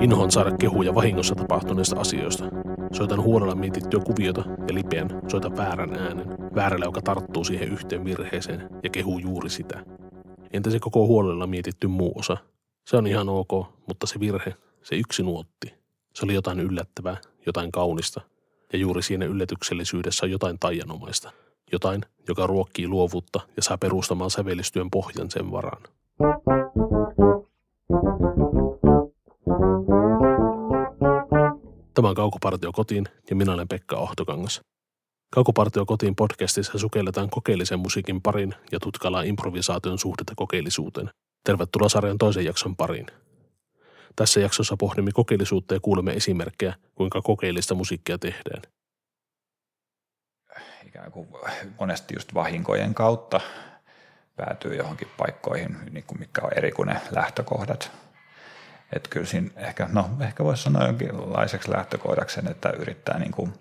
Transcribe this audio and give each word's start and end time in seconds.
Inhoan 0.00 0.30
saada 0.30 0.56
kehuja 0.56 0.94
vahingossa 0.94 1.34
tapahtuneista 1.34 2.00
asioista. 2.00 2.44
Soitan 2.92 3.22
huolella 3.22 3.54
mietittyä 3.54 4.00
kuviota 4.00 4.44
ja 4.68 4.74
lipeän 4.74 5.08
soita 5.28 5.56
väärän 5.56 5.94
äänen. 5.94 6.26
Väärällä, 6.54 6.84
joka 6.84 7.02
tarttuu 7.02 7.44
siihen 7.44 7.72
yhteen 7.72 8.04
virheeseen 8.04 8.68
ja 8.84 8.90
kehuu 8.90 9.18
juuri 9.18 9.50
sitä. 9.50 9.84
Entä 10.52 10.70
se 10.70 10.78
koko 10.80 11.06
huolella 11.06 11.46
mietitty 11.46 11.86
muu 11.86 12.12
osa? 12.16 12.36
Se 12.86 12.96
on 12.96 13.06
ihan 13.06 13.28
ok, 13.28 13.66
mutta 13.88 14.06
se 14.06 14.20
virhe, 14.20 14.54
se 14.82 14.96
yksi 14.96 15.22
nuotti. 15.22 15.79
Se 16.14 16.24
oli 16.24 16.34
jotain 16.34 16.60
yllättävää, 16.60 17.16
jotain 17.46 17.72
kaunista. 17.72 18.20
Ja 18.72 18.78
juuri 18.78 19.02
siinä 19.02 19.24
yllätyksellisyydessä 19.24 20.26
on 20.26 20.30
jotain 20.30 20.58
taianomaista. 20.58 21.32
Jotain, 21.72 22.02
joka 22.28 22.46
ruokkii 22.46 22.88
luovuutta 22.88 23.40
ja 23.56 23.62
saa 23.62 23.78
perustamaan 23.78 24.30
sävellistyön 24.30 24.90
pohjan 24.90 25.30
sen 25.30 25.50
varaan. 25.50 25.82
Tämä 31.94 32.08
on 32.08 32.14
Kaukopartio 32.14 32.72
kotiin 32.72 33.04
ja 33.30 33.36
minä 33.36 33.52
olen 33.52 33.68
Pekka 33.68 33.96
Ohtokangas. 33.96 34.60
Kaukopartio 35.30 35.86
kotiin 35.86 36.16
podcastissa 36.16 36.78
sukelletaan 36.78 37.30
kokeellisen 37.30 37.78
musiikin 37.78 38.22
parin 38.22 38.54
ja 38.72 38.80
tutkaillaan 38.80 39.26
improvisaation 39.26 39.98
suhdetta 39.98 40.32
kokeellisuuteen. 40.36 41.10
Tervetuloa 41.44 41.88
sarjan 41.88 42.18
toisen 42.18 42.44
jakson 42.44 42.76
pariin. 42.76 43.06
Tässä 44.16 44.40
jaksossa 44.40 44.76
pohdimme 44.76 45.10
kokeellisuutta 45.14 45.74
ja 45.74 45.80
kuulemme 45.80 46.12
esimerkkejä, 46.12 46.74
kuinka 46.94 47.22
kokeellista 47.22 47.74
musiikkia 47.74 48.18
tehdään. 48.18 48.62
Ikään 50.86 51.12
kuin 51.12 51.28
monesti 51.80 52.14
just 52.14 52.34
vahinkojen 52.34 52.94
kautta 52.94 53.40
päätyy 54.36 54.74
johonkin 54.74 55.08
paikkoihin, 55.16 55.76
niin 55.90 56.04
kuin 56.04 56.18
mitkä 56.18 56.42
on 56.42 56.50
eri 56.56 56.72
kuin 56.72 56.86
ne 56.86 57.00
lähtökohdat. 57.10 57.92
Että 58.92 59.08
kyllä 59.08 59.26
siinä 59.26 59.50
ehkä, 59.56 59.88
no 59.92 60.10
ehkä 60.20 60.44
voisi 60.44 60.62
sanoa 60.62 60.86
jonkinlaiseksi 60.86 61.70
lähtökohdaksi 61.70 62.34
sen, 62.34 62.48
että 62.48 62.70
yrittää 62.70 63.18
niin 63.18 63.32
kuin 63.32 63.52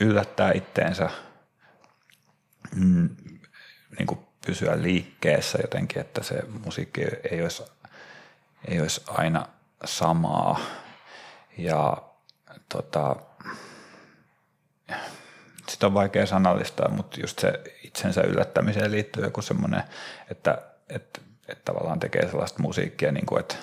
yllättää 0.00 0.52
itteensä 0.52 1.10
mm, 2.74 3.08
niin 3.98 4.06
kuin 4.06 4.20
pysyä 4.46 4.82
liikkeessä 4.82 5.58
jotenkin, 5.62 6.00
että 6.00 6.22
se 6.22 6.42
musiikki 6.64 7.00
ei 7.30 7.42
olisi, 7.42 7.62
ei 8.68 8.80
olisi 8.80 9.02
aina 9.08 9.46
samaa. 9.84 10.60
Ja 11.58 12.02
tota, 12.68 13.16
sitä 15.68 15.86
on 15.86 15.94
vaikea 15.94 16.26
sanallistaa, 16.26 16.88
mutta 16.88 17.20
just 17.20 17.38
se 17.38 17.60
itsensä 17.84 18.20
yllättämiseen 18.20 18.90
liittyy 18.90 19.24
joku 19.24 19.42
semmoinen, 19.42 19.82
että, 20.30 20.58
että, 20.88 21.20
että 21.48 21.72
tavallaan 21.72 22.00
tekee 22.00 22.30
sellaista 22.30 22.62
musiikkia, 22.62 23.12
niin 23.12 23.26
kuin, 23.26 23.40
että 23.40 23.54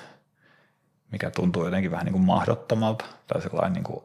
mikä 1.11 1.31
tuntuu 1.31 1.65
jotenkin 1.65 1.91
vähän 1.91 2.05
niin 2.05 2.13
kuin 2.13 2.25
mahdottomalta 2.25 3.05
tai 3.27 3.41
sellainen 3.41 3.73
niin 3.73 3.83
kuin, 3.83 4.03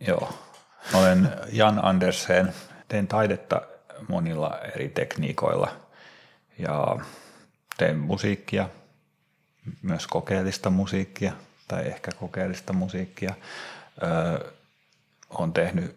joo. 0.00 0.32
Olen 0.94 1.28
Jan 1.52 1.84
Andersen, 1.84 2.54
teen 2.88 3.08
taidetta 3.08 3.62
monilla 4.08 4.58
eri 4.74 4.88
tekniikoilla 4.88 5.72
ja 6.58 6.96
teen 7.76 7.98
musiikkia, 7.98 8.68
myös 9.82 10.06
kokeellista 10.06 10.70
musiikkia 10.70 11.32
tai 11.68 11.86
ehkä 11.86 12.10
kokeellista 12.12 12.72
musiikkia. 12.72 13.34
Öö, 14.02 14.52
olen 15.30 15.52
tehnyt 15.52 15.96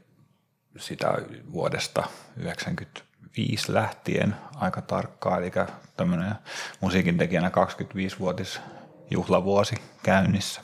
sitä 0.77 1.07
vuodesta 1.51 2.01
1995 2.01 3.73
lähtien 3.73 4.35
aika 4.55 4.81
tarkkaan, 4.81 5.43
eli 5.43 5.51
tämmöinen 5.97 6.35
musiikin 6.81 7.17
tekijänä 7.17 7.49
25-vuotis 7.49 8.61
juhlavuosi 9.11 9.75
käynnissä. 10.03 10.61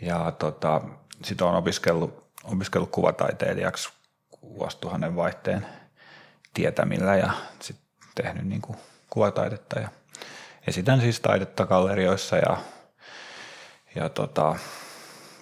Ja 0.00 0.32
tota, 0.38 0.80
sitä 1.24 1.44
on 1.44 1.54
opiskellut, 1.54 2.24
opiskellut 2.44 2.90
kuvataiteilijaksi 2.90 3.88
vuosituhannen 4.42 5.16
vaihteen 5.16 5.66
tietämillä 6.54 7.16
ja 7.16 7.32
sitten 7.60 7.86
tehnyt 8.14 8.46
niin 8.46 8.62
kuvataidetta 9.10 9.80
ja 9.80 9.88
esitän 10.66 11.00
siis 11.00 11.20
taidetta 11.20 11.66
gallerioissa 11.66 12.36
ja, 12.36 12.56
ja 13.94 14.08
tota, 14.08 14.56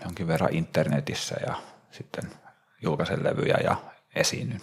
jonkin 0.05 0.27
verran 0.27 0.55
internetissä 0.55 1.37
ja 1.47 1.55
sitten 1.91 2.25
julkaisen 2.83 3.25
levyjä 3.25 3.59
ja 3.65 3.77
esiinnyn. 4.15 4.61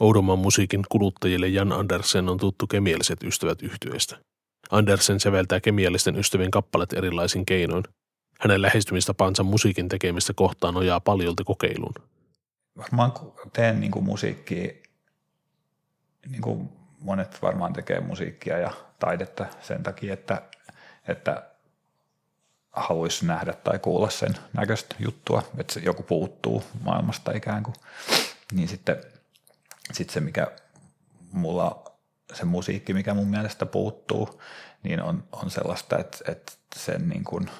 Oudomman 0.00 0.38
musiikin 0.38 0.82
kuluttajille 0.88 1.48
Jan 1.48 1.72
Andersen 1.72 2.28
on 2.28 2.38
tuttu 2.38 2.66
kemialliset 2.66 3.22
ystävät 3.22 3.62
yhtyeestä. 3.62 4.18
Andersen 4.70 5.20
säveltää 5.20 5.60
kemiallisten 5.60 6.16
ystävien 6.16 6.50
kappalet 6.50 6.92
erilaisin 6.92 7.46
keinoin. 7.46 7.84
Hänen 8.40 8.62
lähestymistapansa 8.62 9.42
musiikin 9.42 9.88
tekemistä 9.88 10.32
kohtaan 10.36 10.74
nojaa 10.74 11.00
paljolti 11.00 11.44
kokeiluun. 11.44 11.94
Varmaan 12.76 13.12
teen 13.52 13.80
niin 13.80 13.90
kuin 13.90 14.04
musiikkia, 14.04 14.72
niin 16.28 16.42
kuin 16.42 16.68
monet 17.02 17.42
varmaan 17.42 17.72
tekee 17.72 18.00
musiikkia 18.00 18.58
ja 18.58 18.70
taidetta 18.98 19.46
sen 19.60 19.82
takia, 19.82 20.14
että, 20.14 20.42
että 21.08 21.42
haluaisi 22.72 23.26
nähdä 23.26 23.52
tai 23.52 23.78
kuulla 23.78 24.10
sen 24.10 24.34
näköistä 24.52 24.96
juttua, 24.98 25.42
että 25.58 25.74
se 25.74 25.80
joku 25.80 26.02
puuttuu 26.02 26.64
maailmasta 26.82 27.32
ikään 27.32 27.62
kuin. 27.62 27.74
Niin 28.52 28.68
sitten 28.68 28.96
sit 29.92 30.10
se, 30.10 30.20
mikä 30.20 30.46
mulla 31.32 31.92
se 32.34 32.44
musiikki, 32.44 32.94
mikä 32.94 33.14
mun 33.14 33.28
mielestä 33.28 33.66
puuttuu, 33.66 34.42
niin 34.82 35.02
on, 35.02 35.24
on 35.32 35.50
sellaista, 35.50 35.98
että, 35.98 36.18
että 36.28 36.52
sen 36.76 37.08
niin 37.08 37.24
kuin 37.24 37.50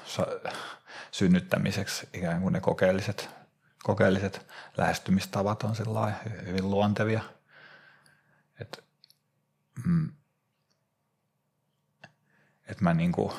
synnyttämiseksi 1.10 2.08
ikään 2.12 2.42
kuin 2.42 2.52
ne 2.52 2.60
kokeelliset, 2.60 3.28
kokeelliset 3.82 4.46
lähestymistavat 4.76 5.62
on 5.62 5.74
hyvin 6.46 6.70
luontevia. 6.70 7.22
Että 8.60 8.82
mm, 9.86 10.12
et 12.66 12.80
mä 12.80 12.94
niin 12.94 13.12
kuin 13.12 13.32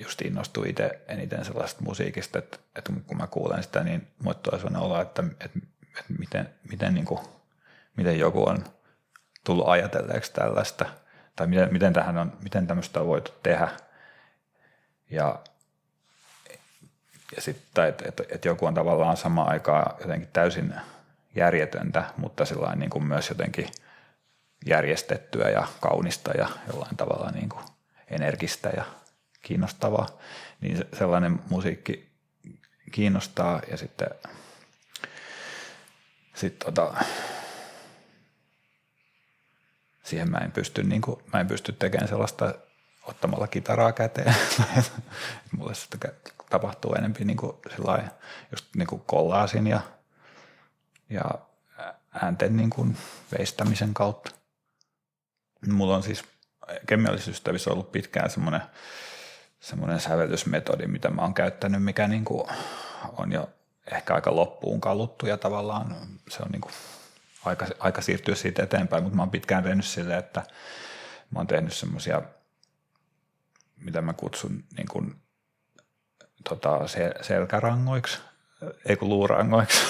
just 0.00 0.22
innostuin 0.22 0.70
itse 0.70 1.00
eniten 1.08 1.44
sellaista 1.44 1.82
musiikista, 1.82 2.38
että, 2.38 2.58
että 2.76 2.92
kun 3.06 3.16
mä 3.16 3.26
kuulen 3.26 3.62
sitä, 3.62 3.84
niin 3.84 4.06
mulle 4.22 4.36
tulee 4.42 4.58
sellainen 4.58 4.82
olo, 4.82 5.00
että, 5.00 5.24
että, 5.40 5.58
että 5.98 6.12
miten, 6.18 6.54
miten 6.70 6.94
niin 6.94 7.06
kuin– 7.06 7.20
miten 7.96 8.18
joku 8.18 8.48
on 8.48 8.64
tullut 9.44 9.68
ajatelleeksi 9.68 10.32
tällaista, 10.32 10.86
tai 11.36 11.46
miten, 11.46 11.68
miten, 11.72 11.92
tähän 11.92 12.18
on, 12.18 12.32
miten 12.42 12.66
tämmöistä 12.66 13.00
on 13.00 13.06
voitu 13.06 13.32
tehdä. 13.42 13.68
Ja, 15.10 15.38
ja 17.36 17.42
sitten, 17.42 17.84
että 17.84 18.04
et, 18.08 18.20
et 18.28 18.44
joku 18.44 18.66
on 18.66 18.74
tavallaan 18.74 19.16
samaan 19.16 19.48
aikaan 19.48 19.96
jotenkin 20.00 20.28
täysin 20.32 20.74
järjetöntä, 21.36 22.04
mutta 22.16 22.44
sellainen 22.44 22.78
niin 22.78 22.90
kuin 22.90 23.04
myös 23.04 23.28
jotenkin 23.28 23.68
järjestettyä 24.66 25.50
ja 25.50 25.66
kaunista 25.80 26.30
ja 26.30 26.48
jollain 26.66 26.96
tavalla 26.96 27.30
niin 27.30 27.48
kuin 27.48 27.64
energistä 28.10 28.68
ja 28.68 28.84
kiinnostavaa, 29.42 30.08
niin 30.60 30.84
sellainen 30.98 31.40
musiikki 31.50 32.08
kiinnostaa 32.92 33.62
ja 33.70 33.76
sitten 33.76 34.08
sit 36.34 36.58
tota, 36.58 36.94
siihen 40.04 40.30
mä 40.30 40.38
en 40.38 40.52
pysty, 40.52 40.82
niin 40.82 41.02
kuin, 41.02 41.22
mä 41.32 41.40
en 41.40 41.46
pysty 41.46 41.72
tekemään 41.72 42.08
sellaista 42.08 42.54
ottamalla 43.02 43.46
kitaraa 43.46 43.92
käteen. 43.92 44.34
Mulle 45.56 45.74
sitä 45.74 46.12
tapahtuu 46.50 46.94
enemmän 46.94 47.26
niin 47.26 47.36
kuin 47.36 47.56
just 48.52 48.66
niin 48.76 48.86
kuin 48.86 49.02
kollaasin 49.06 49.66
ja, 49.66 49.80
ja 51.10 51.24
äänten 52.22 52.56
niin 52.56 52.70
kuin 52.70 52.96
veistämisen 53.38 53.94
kautta. 53.94 54.30
Mulla 55.68 55.96
on 55.96 56.02
siis 56.02 56.24
kemiallisissa 56.86 57.30
ystävissä 57.30 57.70
ollut 57.70 57.92
pitkään 57.92 58.30
semmoinen, 58.30 58.62
semmoinen 59.60 60.00
sävellysmetodi, 60.00 60.86
mitä 60.86 61.10
mä 61.10 61.22
oon 61.22 61.34
käyttänyt, 61.34 61.82
mikä 61.82 62.08
niin 62.08 62.24
kuin 62.24 62.48
on 63.16 63.32
jo 63.32 63.50
ehkä 63.92 64.14
aika 64.14 64.36
loppuun 64.36 64.80
kaluttu 64.80 65.26
ja 65.26 65.36
tavallaan 65.36 65.96
se 66.30 66.42
on 66.42 66.50
niin 66.50 66.60
kuin 66.60 66.72
aika, 67.44 67.66
aika 67.78 68.02
siirtyä 68.02 68.34
siitä 68.34 68.62
eteenpäin, 68.62 69.02
mutta 69.02 69.16
mä 69.16 69.22
oon 69.22 69.30
pitkään 69.30 69.64
tehnyt 69.64 69.84
silleen, 69.84 70.18
että 70.18 70.42
mä 71.30 71.38
oon 71.38 71.46
tehnyt 71.46 71.72
semmoisia, 71.72 72.22
mitä 73.76 74.02
mä 74.02 74.12
kutsun 74.12 74.64
niin 74.76 74.88
kuin, 74.88 75.14
tota, 76.48 76.78
sel- 76.78 77.24
selkärangoiksi, 77.24 78.18
ei 78.88 78.96
kun 78.96 79.08
luurangoiksi, 79.08 79.80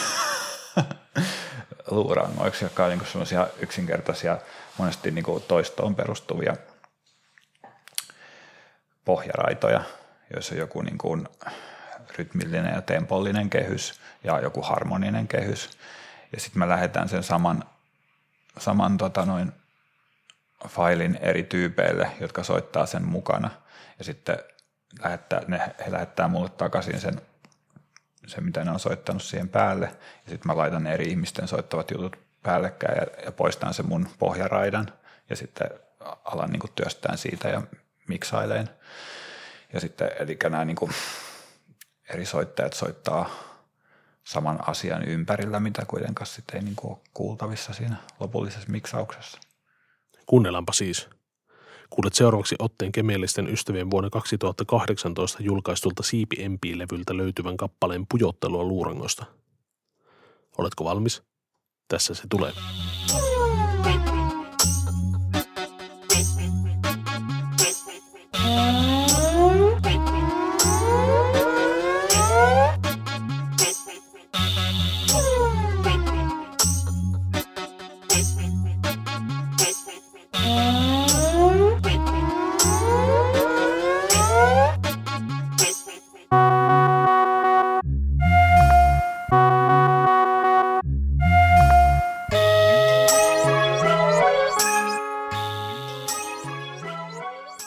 luurangoiksi, 1.90 2.64
jotka 2.64 2.84
on 2.84 2.90
niin 2.90 3.06
semmoisia 3.06 3.46
yksinkertaisia, 3.60 4.38
monesti 4.78 5.10
niin 5.10 5.24
kuin 5.24 5.42
toistoon 5.42 5.94
perustuvia 5.94 6.56
pohjaraitoja, 9.04 9.80
joissa 10.34 10.54
on 10.54 10.58
joku 10.58 10.82
niin 10.82 10.98
kuin 10.98 11.28
rytmillinen 12.18 12.74
ja 12.74 12.82
tempollinen 12.82 13.50
kehys 13.50 14.00
ja 14.24 14.40
joku 14.40 14.62
harmoninen 14.62 15.28
kehys. 15.28 15.70
Ja 16.32 16.40
sitten 16.40 16.58
me 16.58 16.68
lähdetään 16.68 17.08
sen 17.08 17.22
saman, 17.22 17.64
saman 18.58 18.98
tota 18.98 19.24
noin, 19.24 19.52
failin 20.68 21.18
eri 21.20 21.42
tyypeille, 21.42 22.10
jotka 22.20 22.42
soittaa 22.42 22.86
sen 22.86 23.04
mukana. 23.04 23.50
Ja 23.98 24.04
sitten 24.04 24.38
lähettää, 25.02 25.42
ne, 25.46 25.60
he 25.86 25.92
lähettää 25.92 26.28
mulle 26.28 26.48
takaisin 26.48 27.00
sen, 27.00 27.20
sen, 28.26 28.44
mitä 28.44 28.64
ne 28.64 28.70
on 28.70 28.80
soittanut 28.80 29.22
siihen 29.22 29.48
päälle. 29.48 29.86
Ja 30.24 30.30
sitten 30.30 30.46
mä 30.46 30.56
laitan 30.56 30.84
ne 30.84 30.94
eri 30.94 31.08
ihmisten 31.08 31.48
soittavat 31.48 31.90
jutut 31.90 32.16
päällekkäin 32.42 32.96
ja, 32.96 33.24
ja 33.24 33.32
poistan 33.32 33.74
sen 33.74 33.88
mun 33.88 34.08
pohjaraidan. 34.18 34.92
Ja 35.30 35.36
sitten 35.36 35.70
alan 36.24 36.50
niin 36.50 36.72
työstään 36.74 37.18
siitä 37.18 37.48
ja 37.48 37.62
miksaileen. 38.08 38.70
Ja 39.72 39.80
sitten, 39.80 40.10
eli 40.18 40.38
nämä 40.42 40.64
niin 40.64 40.76
kuin 40.76 40.92
eri 42.08 42.26
soittajat 42.26 42.72
soittaa 42.72 43.30
saman 44.24 44.68
asian 44.68 45.02
ympärillä, 45.02 45.60
mitä 45.60 45.82
kuitenkaan 45.88 46.26
sitten 46.26 46.56
ei 46.56 46.62
niin 46.62 46.76
kuin 46.76 46.92
ole 46.92 47.00
kuultavissa 47.14 47.72
siinä 47.72 47.96
lopullisessa 48.20 48.70
miksauksessa. 48.70 49.38
Kuunnellaanpa 50.26 50.72
siis. 50.72 51.08
Kuulet 51.90 52.14
seuraavaksi 52.14 52.56
otteen 52.58 52.92
kemiallisten 52.92 53.48
ystävien 53.48 53.90
vuonna 53.90 54.10
2018 54.10 55.42
julkaistulta 55.42 56.02
Siipi 56.02 56.36
MP-levyltä 56.48 57.16
löytyvän 57.16 57.56
kappaleen 57.56 58.06
pujottelua 58.08 58.64
luurangosta. 58.64 59.24
Oletko 60.58 60.84
valmis? 60.84 61.22
Tässä 61.88 62.14
se 62.14 62.22
tulee. 62.28 62.52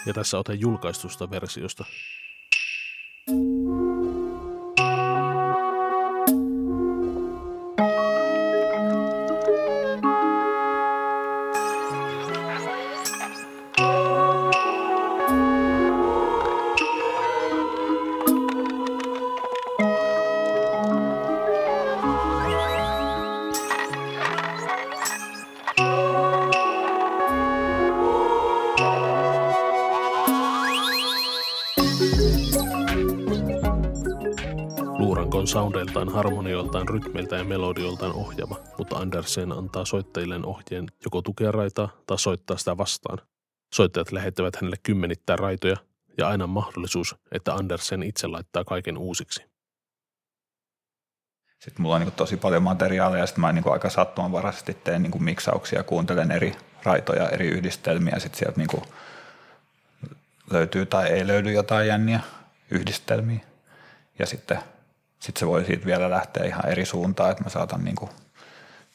Ja 0.10 0.14
tässä 0.14 0.38
ote 0.38 0.54
julkaistusta 0.54 1.30
versiosta. 1.30 1.86
Soundeiltaan, 36.10 36.34
harmonioiltaan, 36.34 36.88
rytmeiltä 36.88 37.36
ja 37.36 37.44
melodioltaan 37.44 38.14
ohjava, 38.14 38.56
mutta 38.78 38.98
Andersen 38.98 39.52
antaa 39.52 39.86
soittajilleen 39.86 40.46
ohjeen 40.46 40.88
joko 41.06 41.22
tukea 41.22 41.52
raitaa 41.52 41.90
tai 42.08 42.20
soittaa 42.20 42.58
sitä 42.58 42.78
vastaan. 42.78 43.18
Soittajat 43.74 44.12
lähettävät 44.12 44.56
hänelle 44.56 44.78
kymmenittäin 44.84 45.40
raitoja 45.40 45.76
ja 46.18 46.28
aina 46.28 46.48
mahdollisuus, 46.48 47.16
että 47.32 47.54
Andersen 47.54 48.04
itse 48.04 48.28
laittaa 48.28 48.64
kaiken 48.64 48.98
uusiksi. 48.98 49.44
Sitten 51.60 51.82
mulla 51.82 51.96
on 51.96 52.02
niin 52.02 52.12
tosi 52.12 52.38
paljon 52.38 52.64
materiaalia 52.64 53.20
ja 53.20 53.26
sitten 53.26 53.42
mä 53.42 53.52
niin 53.52 53.72
aika 53.72 53.90
sattumanvaraisesti 53.90 54.74
teen 54.74 55.04
niin 55.04 55.24
miksauksia, 55.24 55.84
kuuntelen 55.84 56.32
eri 56.32 56.56
raitoja, 56.84 57.30
eri 57.30 57.48
yhdistelmiä 57.48 58.14
ja 58.14 58.20
sitten 58.20 58.40
sieltä 58.40 58.58
niin 58.58 58.84
löytyy 60.52 60.86
tai 60.86 61.10
ei 61.10 61.28
löydy 61.28 61.52
jotain 61.52 61.88
jänniä 61.88 62.20
yhdistelmiä. 62.72 63.40
Ja 64.20 64.26
sitten 64.26 64.60
sitten 65.20 65.40
se 65.40 65.48
voi 65.48 65.66
siitä 65.66 65.86
vielä 65.86 66.10
lähteä 66.10 66.46
ihan 66.46 66.70
eri 66.70 66.86
suuntaan, 66.86 67.32
että 67.32 67.44
mä 67.44 67.50
saatan 67.50 67.84
niin 67.84 67.96
kuin 67.96 68.12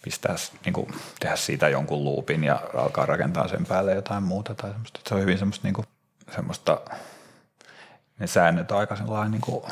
pistää, 0.05 0.37
niin 0.65 0.73
kuin 0.73 0.95
tehdä 1.21 1.37
siitä 1.37 1.69
jonkun 1.69 2.05
luupin 2.05 2.45
ja 2.45 2.61
alkaa 2.75 3.07
rakentaa 3.07 3.49
sen 3.49 3.67
päälle 3.67 3.95
jotain 3.95 4.23
muuta 4.23 4.55
tai 4.55 4.71
semmoista. 4.71 5.01
Se 5.09 5.15
on 5.15 5.21
hyvin 5.21 5.39
semmoista, 5.39 5.67
niin 5.67 5.75
kuin, 5.75 5.87
semmoista 6.35 6.81
ne 8.19 8.27
säännöt 8.27 8.71
on 8.71 8.79
aika 8.79 8.97
sellainen 8.97 9.31
niin 9.31 9.41
kuin 9.41 9.65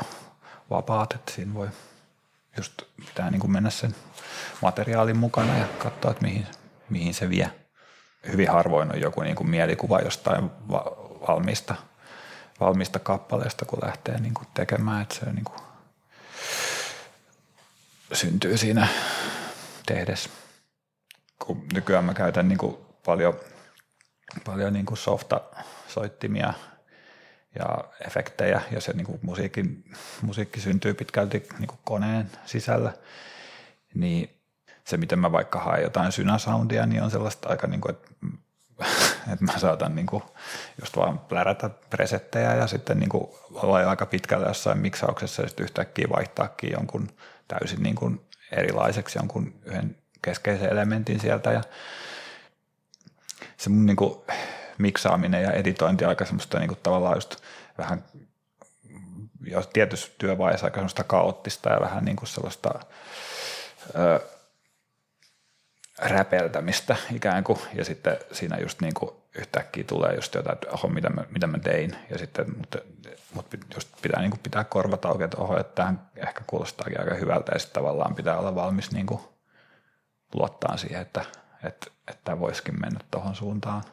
vapaat, 0.69 1.13
että 1.13 1.31
siinä 1.31 1.53
voi 1.53 1.69
just 2.57 2.81
pitää 2.95 3.31
niin 3.31 3.39
kuin 3.39 3.51
mennä 3.51 3.69
sen 3.69 3.95
materiaalin 4.61 5.17
mukana 5.17 5.57
ja 5.57 5.65
katsoa, 5.77 6.11
että 6.11 6.23
mihin, 6.23 6.47
mihin 6.89 7.13
se 7.13 7.29
vie. 7.29 7.51
Hyvin 8.31 8.51
harvoin 8.51 8.91
on 8.91 9.01
joku 9.01 9.21
niin 9.21 9.35
kuin 9.35 9.49
mielikuva 9.49 9.99
jostain 9.99 10.51
valmista, 11.27 11.75
valmista 12.59 12.99
kappaleesta, 12.99 13.65
kun 13.65 13.79
lähtee 13.83 14.19
niin 14.19 14.33
kuin 14.33 14.47
tekemään, 14.53 15.01
että 15.01 15.15
se 15.15 15.25
on 15.27 15.35
niin 15.35 15.45
kuin 15.45 15.72
syntyy 18.13 18.57
siinä 18.57 18.87
tehdessä. 19.85 20.29
Kun 21.45 21.65
nykyään 21.73 22.05
mä 22.05 22.13
käytän 22.13 22.47
niin 22.47 22.57
kuin 22.57 22.77
paljon, 23.05 23.39
paljon 24.45 24.73
niin 24.73 24.85
kuin 24.85 24.97
softa-soittimia 24.97 26.53
ja 27.59 27.83
efektejä 28.07 28.61
ja 28.71 28.81
se 28.81 28.93
niin 28.93 29.05
kuin 29.05 29.19
musiikki, 29.21 29.63
musiikki 30.21 30.61
syntyy 30.61 30.93
pitkälti 30.93 31.47
niin 31.59 31.67
kuin 31.67 31.79
koneen 31.83 32.31
sisällä, 32.45 32.93
niin 33.93 34.41
se 34.83 34.97
miten 34.97 35.19
mä 35.19 35.31
vaikka 35.31 35.59
haen 35.59 35.83
jotain 35.83 36.11
synasoundia, 36.11 36.85
niin 36.85 37.03
on 37.03 37.11
sellaista 37.11 37.49
aika 37.49 37.67
niin 37.67 37.81
kuin, 37.81 37.95
että 37.95 38.09
että 39.33 39.45
mä 39.45 39.57
saatan 39.57 39.95
niin 39.95 40.05
kuin 40.05 40.23
just 40.81 40.97
vaan 40.97 41.19
plärätä 41.19 41.69
presettejä 41.69 42.55
ja 42.55 42.67
sitten 42.67 42.99
niin 42.99 43.09
kuin 43.09 43.27
olla 43.53 43.89
aika 43.89 44.05
pitkällä 44.05 44.47
jossain 44.47 44.77
miksauksessa 44.77 45.41
ja 45.41 45.47
sitten 45.47 45.63
yhtäkkiä 45.63 46.07
vaihtaakin 46.09 46.71
jonkun 46.71 47.09
täysin 47.47 47.83
niin 47.83 47.95
kuin 47.95 48.21
erilaiseksi 48.51 49.19
jonkun 49.19 49.53
yhden 49.65 49.97
keskeisen 50.21 50.69
elementin 50.69 51.19
sieltä. 51.19 51.51
Ja 51.51 51.61
se 53.57 53.69
mun 53.69 53.85
niin 53.85 53.95
kuin 53.95 54.19
miksaaminen 54.77 55.43
ja 55.43 55.51
editointi 55.51 56.05
aika 56.05 56.25
semmoista 56.25 56.59
niin 56.59 56.67
kuin 56.67 56.79
tavallaan 56.83 57.17
just 57.17 57.35
vähän 57.77 58.03
jos 59.45 59.67
tietyssä 59.67 60.11
työvaiheessa 60.17 60.67
aika 60.67 60.75
semmoista 60.75 61.03
kaoottista 61.03 61.69
ja 61.69 61.81
vähän 61.81 62.05
niin 62.05 62.15
kuin 62.15 62.27
sellaista 62.27 62.79
ö, 63.95 64.19
räpeltämistä 65.99 66.95
ikään 67.11 67.43
kuin, 67.43 67.59
ja 67.73 67.85
sitten 67.85 68.17
siinä 68.31 68.57
just 68.57 68.81
niin 68.81 68.93
kuin 68.93 69.11
yhtäkkiä 69.35 69.83
tulee 69.83 70.15
just 70.15 70.35
jotain, 70.35 70.53
että 70.53 70.69
oho, 70.71 70.87
mitä 70.87 71.09
mä, 71.09 71.23
mitä 71.29 71.47
mä 71.47 71.59
tein, 71.59 71.95
ja 72.09 72.17
sitten, 72.17 72.57
mutta, 72.57 72.77
mutta 73.33 73.57
just 73.75 73.89
pitää 74.01 74.21
niin 74.21 74.31
kuin 74.31 74.39
pitää 74.43 74.63
korvat 74.63 75.05
auki, 75.05 75.23
että 75.23 75.37
oho, 75.37 75.59
että 75.59 75.75
tähän 75.75 76.01
ehkä 76.15 76.41
kuulostaakin 76.47 76.99
aika 76.99 77.15
hyvältä, 77.15 77.51
ja 77.51 77.59
sitten 77.59 77.83
tavallaan 77.83 78.15
pitää 78.15 78.37
olla 78.37 78.55
valmis 78.55 78.91
niin 78.91 79.05
kuin 79.05 79.21
luottaa 80.33 80.77
siihen, 80.77 81.01
että, 81.01 81.25
että, 81.63 81.87
että 82.07 82.39
voisikin 82.39 82.81
mennä 82.81 82.99
tuohon 83.11 83.35
suuntaan. 83.35 83.83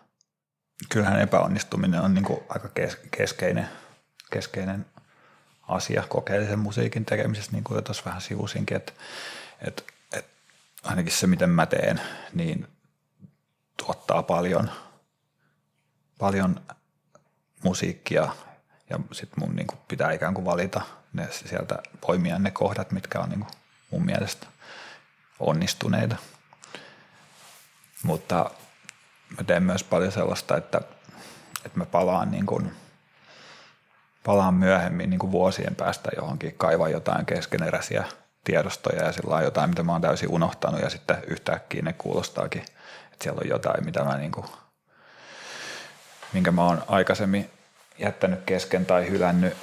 Kyllähän 0.88 1.20
epäonnistuminen 1.20 2.00
on 2.00 2.14
niin 2.14 2.24
kuin 2.24 2.40
aika 2.48 2.68
kes, 2.68 2.98
keskeinen, 3.10 3.68
keskeinen 4.30 4.86
asia 5.68 6.04
kokeellisen 6.08 6.58
musiikin 6.58 7.04
tekemisessä, 7.04 7.52
niin 7.52 7.64
kuin 7.64 7.76
jo 7.76 7.82
tuossa 7.82 8.04
vähän 8.04 8.20
sivusinkin, 8.20 8.76
että, 8.76 8.92
että 9.60 9.82
ainakin 10.84 11.12
se, 11.12 11.26
miten 11.26 11.50
mä 11.50 11.66
teen, 11.66 12.00
niin 12.34 12.68
tuottaa 13.76 14.22
paljon, 14.22 14.70
paljon 16.20 16.60
musiikkia 17.62 18.28
ja 18.90 18.98
sitten 19.12 19.40
mun 19.40 19.56
niin 19.56 19.66
kuin 19.66 19.78
pitää 19.88 20.12
ikään 20.12 20.34
kuin 20.34 20.44
valita 20.44 20.80
ne, 21.12 21.28
sieltä 21.30 21.78
poimia 22.00 22.38
ne 22.38 22.50
kohdat, 22.50 22.92
mitkä 22.92 23.20
on 23.20 23.28
niin 23.28 23.40
kuin 23.40 23.50
mun 23.90 24.04
mielestä 24.04 24.46
onnistuneita. 25.40 26.16
Mutta 28.02 28.50
mä 29.38 29.44
teen 29.46 29.62
myös 29.62 29.84
paljon 29.84 30.12
sellaista, 30.12 30.56
että, 30.56 30.80
että 31.64 31.78
mä 31.78 31.86
palaan, 31.86 32.30
niin 32.30 32.46
kuin, 32.46 32.72
palaan 34.24 34.54
myöhemmin 34.54 35.10
niin 35.10 35.20
kuin 35.20 35.32
vuosien 35.32 35.74
päästä 35.74 36.10
johonkin, 36.16 36.54
kaivan 36.54 36.92
jotain 36.92 37.26
keskeneräisiä– 37.26 38.04
tiedostoja 38.44 39.04
ja 39.04 39.12
sillä 39.12 39.42
jotain, 39.42 39.70
mitä 39.70 39.82
mä 39.82 39.92
oon 39.92 40.00
täysin 40.00 40.28
unohtanut 40.28 40.80
ja 40.80 40.90
sitten 40.90 41.16
yhtäkkiä 41.26 41.82
ne 41.82 41.92
kuulostaakin, 41.92 42.62
että 42.62 43.22
siellä 43.22 43.40
on 43.40 43.48
jotain, 43.48 43.84
mitä 43.84 44.04
mä 44.04 44.16
niin 44.16 44.32
kuin, 44.32 44.46
minkä 46.32 46.50
mä 46.50 46.64
oon 46.64 46.82
aikaisemmin 46.88 47.50
jättänyt 47.98 48.40
kesken 48.46 48.86
tai 48.86 49.08
hylännyt 49.10 49.56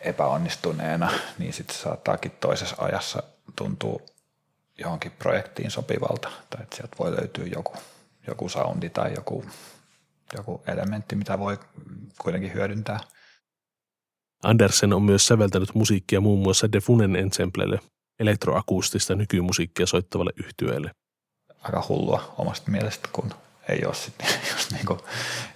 epäonnistuneena, 0.00 1.10
niin 1.38 1.52
sitten 1.52 1.76
saattaakin 1.76 2.30
toisessa 2.30 2.76
ajassa 2.78 3.22
tuntua 3.56 4.00
johonkin 4.78 5.12
projektiin 5.12 5.70
sopivalta, 5.70 6.30
tai 6.50 6.62
että 6.62 6.76
sieltä 6.76 6.96
voi 6.98 7.12
löytyä 7.12 7.46
joku, 7.46 7.72
joku 8.26 8.48
soundi 8.48 8.90
tai 8.90 9.14
joku, 9.14 9.44
joku 10.36 10.62
elementti, 10.66 11.16
mitä 11.16 11.38
voi 11.38 11.58
kuitenkin 12.18 12.54
hyödyntää. 12.54 13.00
Andersen 14.42 14.92
on 14.92 15.02
myös 15.02 15.26
säveltänyt 15.26 15.74
musiikkia 15.74 16.20
muun 16.20 16.42
muassa 16.42 16.72
Defunen 16.72 17.16
Ensemblelle, 17.16 17.80
elektroakustista 18.20 19.14
nykymusiikkia 19.14 19.86
soittavalle 19.86 20.32
yhtyeelle. 20.36 20.90
Aika 21.62 21.84
hullua 21.88 22.34
omasta 22.38 22.70
mielestä, 22.70 23.08
kun 23.12 23.30
ei, 23.68 23.84
ole 23.84 23.94
sit, 23.94 24.14
jos 24.52 24.70
niinku, 24.70 25.06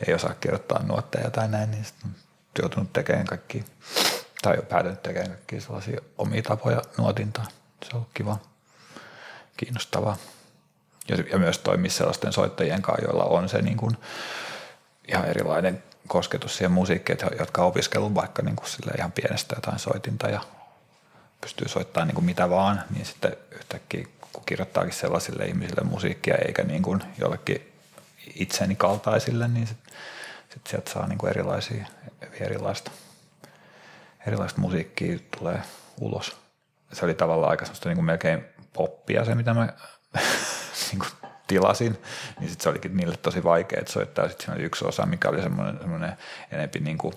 ei 0.06 0.14
osaa 0.14 0.34
kirjoittaa 0.34 0.82
nuotteja 0.82 1.30
tai 1.30 1.48
näin, 1.48 1.70
niin 1.70 1.84
sitten 1.84 2.10
on 2.10 2.14
joutunut 2.58 2.92
tekemään 2.92 3.26
kaikki, 3.26 3.64
tai 4.42 4.58
on 4.58 4.66
päätynyt 4.66 5.02
tekemään 5.02 5.30
kaikki 5.30 5.60
sellaisia 5.60 6.00
omia 6.18 6.42
tapoja 6.42 6.82
nuotintaan. 6.98 7.46
Se 7.90 7.96
on 7.96 8.06
kiva, 8.14 8.38
kiinnostavaa. 9.56 10.16
Ja, 11.08 11.16
ja 11.32 11.38
myös 11.38 11.58
toimii 11.58 11.90
sellaisten 11.90 12.32
soittajien 12.32 12.82
kanssa, 12.82 13.04
joilla 13.04 13.24
on 13.24 13.48
se 13.48 13.62
niin 13.62 13.76
kuin 13.76 13.96
ihan 15.08 15.24
erilainen 15.24 15.82
kosketus 16.08 16.56
siihen 16.56 16.72
musiikkiin, 16.72 17.18
jotka 17.38 17.62
on 17.62 17.68
opiskellut 17.68 18.14
vaikka 18.14 18.42
niin 18.42 18.56
kuin 18.56 18.68
sille 18.68 18.92
ihan 18.98 19.12
pienestä 19.12 19.54
jotain 19.56 19.78
soitinta 19.78 20.28
ja 20.28 20.40
pystyy 21.40 21.68
soittamaan 21.68 22.08
niin 22.08 22.14
kuin 22.14 22.24
mitä 22.24 22.50
vaan, 22.50 22.82
niin 22.90 23.06
sitten 23.06 23.36
yhtäkkiä 23.50 24.06
kun 24.32 24.42
kirjoittaakin 24.46 24.92
sellaisille 24.92 25.44
ihmisille 25.44 25.82
musiikkia 25.84 26.34
eikä 26.34 26.62
niin 26.62 26.82
kuin 26.82 27.02
jollekin 27.18 27.69
itseni 28.34 28.76
kaltaisille, 28.76 29.48
niin 29.48 29.66
sitten 29.66 29.92
sit 30.52 30.66
sieltä 30.66 30.90
saa 30.92 31.06
niin 31.06 31.18
kuin 31.18 31.30
erilaisia, 31.30 31.86
erilaista, 32.32 32.90
erilaista 34.26 34.60
musiikkia 34.60 35.18
tulee 35.38 35.62
ulos. 36.00 36.36
Se 36.92 37.04
oli 37.04 37.14
tavallaan 37.14 37.50
aika 37.50 37.64
semmoista 37.64 37.88
niin 37.88 37.96
kuin 37.96 38.04
melkein 38.04 38.44
poppia 38.72 39.24
se, 39.24 39.34
mitä 39.34 39.54
mä 39.54 39.68
niin 40.90 40.98
kuin 40.98 41.30
tilasin, 41.46 41.98
niin 42.40 42.48
sitten 42.48 42.62
se 42.62 42.68
olikin 42.68 42.96
niille 42.96 43.16
tosi 43.16 43.44
vaikea 43.44 43.82
soittaa. 43.88 44.28
Sitten 44.28 44.44
siinä 44.44 44.54
oli 44.54 44.64
yksi 44.64 44.84
osa, 44.84 45.06
mikä 45.06 45.28
oli 45.28 45.42
semmoinen, 45.42 45.78
semmoinen 45.78 46.16
enempi 46.50 46.78
niin 46.78 46.98
kuin 46.98 47.14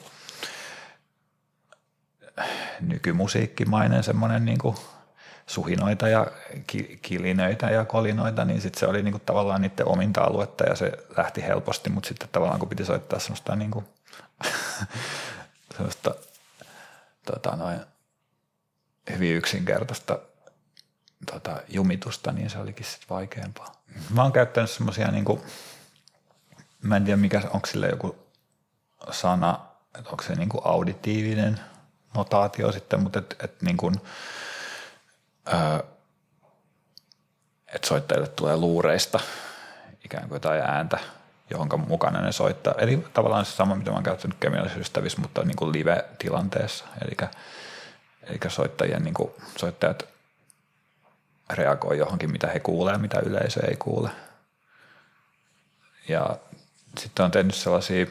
nykymusiikkimainen 2.82 4.04
semmoinen 4.04 4.46
niin 4.46 4.58
kuin 4.58 4.76
suhinoita 5.48 6.08
ja 6.08 6.28
kilinöitä 7.02 7.70
ja 7.70 7.86
kolinoita, 7.86 8.46
niin 8.46 8.62
sitten 8.62 8.80
se 8.80 8.88
oli 8.88 9.04
niinku 9.04 9.20
tavallaan 9.20 9.62
niiden 9.62 9.88
ominta 9.88 10.22
aluetta 10.22 10.64
ja 10.64 10.76
se 10.76 10.92
lähti 11.18 11.44
helposti, 11.44 11.90
mutta 11.90 12.08
sitten 12.08 12.30
tavallaan 12.32 12.60
kun 12.60 12.70
piti 12.70 12.86
soittaa 12.86 13.20
semmoista, 13.20 13.56
niinku, 13.56 13.84
semmoista 15.76 16.16
tota 17.26 17.56
noin, 17.56 17.80
hyvin 19.10 19.36
yksinkertaista 19.36 20.20
tota, 21.32 21.62
jumitusta, 21.70 22.32
niin 22.32 22.50
se 22.50 22.58
olikin 22.58 22.86
sitten 22.86 23.10
vaikeampaa. 23.10 23.84
Mä 24.10 24.24
oon 24.24 24.32
käyttänyt 24.32 24.72
semmoisia, 24.72 25.12
niinku, 25.12 25.46
mä 26.82 26.96
en 26.96 27.04
tiedä 27.04 27.18
mikä, 27.18 27.42
onko 27.54 27.68
sille 27.68 27.88
joku 27.88 28.16
sana, 29.12 29.60
että 29.98 30.10
onko 30.10 30.24
se 30.24 30.36
niinku 30.36 30.62
auditiivinen 30.64 31.60
notaatio 32.16 32.72
sitten, 32.72 33.00
mutta 33.00 33.20
et, 33.20 33.36
et 33.44 33.62
niin 33.62 33.78
että 37.68 37.88
soittajille 37.88 38.28
tulee 38.28 38.58
luureista 38.58 39.20
ikään 40.06 40.28
kuin 40.28 40.36
jotain 40.36 40.62
ääntä, 40.62 41.00
johon 41.50 41.70
mukana 41.88 42.22
ne 42.22 42.32
soittaa. 42.32 42.74
Eli 42.78 43.06
tavallaan 43.14 43.46
se 43.46 43.52
sama, 43.52 43.76
mitä 43.76 43.92
mä 43.92 43.96
oon 43.96 44.04
käyttänyt 44.04 44.38
kemiallisessa 44.40 44.80
ystävissä, 44.80 45.22
mutta 45.22 45.44
niin 45.44 45.56
kuin 45.56 45.74
live-tilanteessa. 45.74 46.86
Eli, 47.02 47.30
eli 48.24 48.40
soittajien, 48.48 49.04
niin 49.04 49.14
kuin, 49.14 49.32
soittajat 49.58 50.06
reagoi 51.50 51.98
johonkin, 51.98 52.32
mitä 52.32 52.48
he 52.48 52.60
kuulee, 52.60 52.98
mitä 52.98 53.20
yleisö 53.20 53.60
ei 53.68 53.76
kuule. 53.76 54.10
Ja 56.08 56.38
sitten 56.98 57.26
on 57.26 57.32
tehnyt 57.32 57.56
sellaisia, 57.56 58.06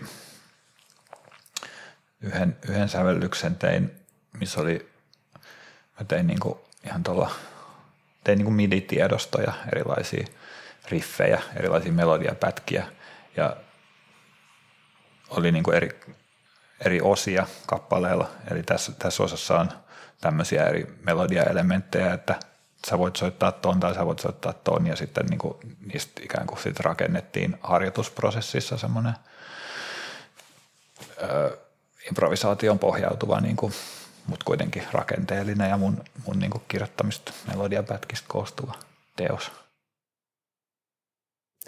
yhden, 2.21 2.57
yhden 2.69 2.89
sävellyksen 2.89 3.57
tein, 3.57 4.01
missä 4.33 4.61
oli, 4.61 4.93
mä 6.01 6.05
tein 6.09 6.27
niin 6.27 6.41
kuin 6.41 6.59
ihan 6.87 7.03
tuolla, 7.03 7.31
tein 8.25 8.39
niin 8.39 8.45
kuin 8.45 8.55
MIDI-tiedostoja, 8.55 9.53
erilaisia 9.73 10.27
riffejä, 10.89 11.43
erilaisia 11.57 11.93
melodiapätkiä 11.93 12.87
ja 13.37 13.57
oli 15.31 15.53
niin 15.53 15.65
kuin 15.65 15.77
eri, 15.77 16.01
eri 16.85 17.01
osia 17.01 17.47
kappaleella. 17.67 18.31
Eli 18.51 18.62
tässä, 18.62 18.93
tässä 18.93 19.23
osassa 19.23 19.61
on 19.61 19.69
tämmöisiä 20.21 20.65
eri 20.65 20.99
melodiaelementtejä, 21.03 22.12
että 22.12 22.41
sä 22.89 22.99
voit 22.99 23.17
soittaa 23.17 23.53
ton 23.53 23.81
tai 23.81 23.95
sä 23.95 24.07
voit 24.07 24.19
soittaa 24.19 24.53
ton 24.53 24.87
ja 24.87 24.97
sitten 24.97 25.27
niin 25.27 25.39
kuin 25.39 25.57
niistä 25.87 26.21
ikään 26.25 26.47
kuin 26.47 26.61
sit 26.61 26.81
rakennettiin 26.81 27.57
harjoitusprosessissa 27.61 28.79
semmoinen 28.79 29.15
improvisaation 32.09 32.79
pohjautuva 32.79 33.41
niin 33.41 33.57
kuin 33.57 33.73
mutta 34.26 34.45
kuitenkin 34.45 34.83
rakenteellinen 34.93 35.71
ja 35.71 35.76
mun, 35.76 36.05
mun 36.26 36.38
niin 36.38 36.50
kirjoittamista 36.69 37.33
melodiapätkistä 37.49 38.26
koostuva 38.29 38.75
teos. 39.17 39.52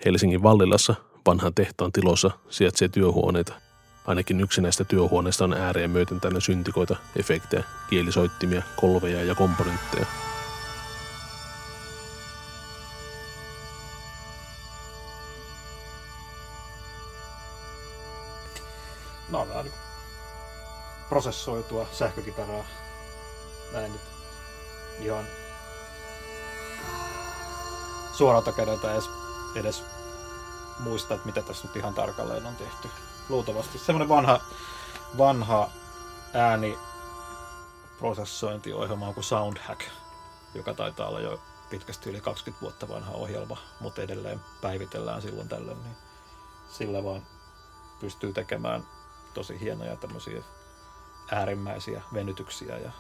Helsingin 0.05 0.43
Vallilassa 0.43 0.95
vanhan 1.27 1.55
tehtaan 1.55 1.93
tilossa 1.93 2.31
sijaitsee 2.51 2.89
työhuoneita. 2.89 3.55
Ainakin 4.07 4.41
yksi 4.41 4.61
näistä 4.61 4.85
työhuoneista 4.85 5.45
on 5.45 5.55
ääreen 5.55 5.91
myöten 5.91 6.21
tänne 6.21 6.41
syntikoita, 6.41 6.97
efektejä, 7.17 7.65
kielisoittimia, 7.91 8.63
kolveja 8.77 9.25
ja 9.25 9.35
komponentteja. 9.35 10.07
Prosessoitua 21.15 21.87
sähkökitaraa. 21.93 22.65
Näin 23.73 23.93
nyt 23.93 24.01
ihan 25.01 25.25
suoralta 28.13 28.53
kädeltä 28.53 28.93
edes, 28.93 29.11
edes 29.55 29.85
muista, 30.79 31.15
että 31.15 31.27
mitä 31.27 31.43
tässä 31.43 31.67
nyt 31.67 31.77
ihan 31.77 31.95
tarkalleen 31.95 32.47
on 32.47 32.57
tehty. 32.57 32.89
Luultavasti 33.29 33.79
semmoinen 33.79 34.09
vanha, 34.09 34.41
vanha 35.19 35.71
ääni 36.33 36.79
prosessointiohjelma 37.99 39.09
on 39.09 39.15
kuin 39.15 39.25
Soundhack, 39.25 39.81
joka 40.55 40.75
taitaa 40.75 41.09
olla 41.09 41.21
jo 41.21 41.41
pitkästi 41.71 42.11
yli 42.11 42.21
20 42.21 42.63
vuotta 42.63 42.89
vanha 42.89 43.13
ohjelma, 43.13 43.57
mutta 43.81 44.03
edelleen 44.03 44.41
päivitellään 44.61 45.23
silloin 45.23 45.49
tällöin, 45.49 45.83
niin 45.83 45.97
sillä 46.69 47.05
vaan 47.05 47.23
pystyy 48.01 48.33
tekemään 48.33 48.87
tosi 49.35 49.61
hienoja 49.61 49.97
tämmöisiä 49.97 50.43
äärimmäisiä 51.33 52.03
venytyksiä. 52.15 52.79
Ja, 52.79 52.91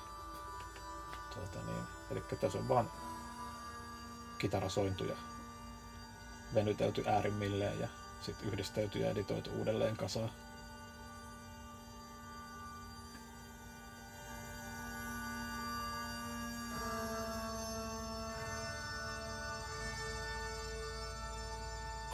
tuota 1.34 1.58
niin, 1.66 1.84
eli 2.10 2.22
tässä 2.40 2.58
on 2.58 2.68
vaan 2.68 2.90
kitarasointuja 4.38 5.16
venytelty 6.54 7.04
äärimmilleen 7.06 7.80
ja 7.80 7.88
sitten 8.20 8.48
yhdistelty 8.48 8.98
ja 8.98 9.10
editoitu 9.10 9.50
uudelleen 9.50 9.96
kasaan. 9.96 10.30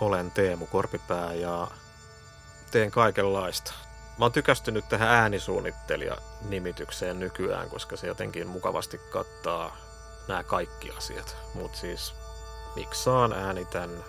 Olen 0.00 0.30
Teemu 0.30 0.66
Korpipää 0.66 1.34
ja 1.34 1.70
teen 2.70 2.90
kaikenlaista 2.90 3.89
mä 4.20 4.24
oon 4.24 4.32
tykästynyt 4.32 4.88
tähän 4.88 5.08
äänisuunnittelija-nimitykseen 5.08 7.20
nykyään, 7.20 7.70
koska 7.70 7.96
se 7.96 8.06
jotenkin 8.06 8.46
mukavasti 8.46 8.98
kattaa 8.98 9.76
nämä 10.28 10.42
kaikki 10.42 10.90
asiat. 10.90 11.36
Mutta 11.54 11.78
siis 11.78 12.14
miksaan, 12.76 13.32
äänitän, 13.32 14.04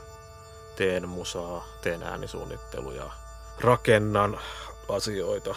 teen 0.75 1.09
musaa, 1.09 1.65
teen 1.81 2.03
äänisuunnitteluja, 2.03 3.11
rakennan 3.59 4.39
asioita. 4.89 5.55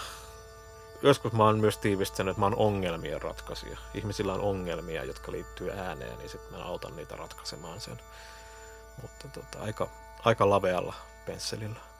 Joskus 1.03 1.33
mä 1.33 1.45
oon 1.45 1.59
myös 1.59 1.79
tiivistänyt, 1.79 2.31
että 2.31 2.41
mä 2.41 2.47
oon 2.47 2.57
ongelmien 2.57 3.23
ratkaisija. 3.23 3.79
Ihmisillä 3.95 4.35
on 4.35 4.41
ongelmia, 4.41 5.05
jotka 5.05 5.33
liittyy 5.33 5.71
ääneen, 5.71 6.19
niin 6.19 6.29
sitten 6.29 6.59
mä 6.59 6.65
autan 6.65 6.97
niitä 6.97 7.17
ratkaisemaan 7.17 7.81
sen. 7.81 8.01
Mutta 9.03 9.29
tota, 9.29 9.59
aika, 9.61 9.89
aika 10.25 10.51
lavealla 10.51 10.95
pensselillä. 11.27 11.94